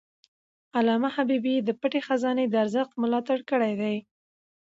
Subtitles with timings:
[0.77, 3.95] علامه حبيبي د پټه خزانه د ارزښت ملاتړ کړی دی.